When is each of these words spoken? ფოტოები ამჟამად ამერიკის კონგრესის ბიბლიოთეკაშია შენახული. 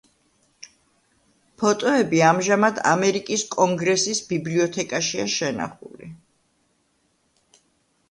ფოტოები 1.63 2.23
ამჟამად 2.31 2.81
ამერიკის 2.93 3.45
კონგრესის 3.59 4.25
ბიბლიოთეკაშია 4.33 5.31
შენახული. 5.39 6.15